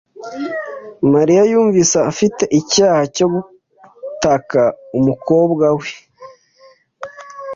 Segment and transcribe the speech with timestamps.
[1.13, 4.61] Mariya yumvise afite icyaha cyo gutaka
[4.97, 5.89] umukobwa we.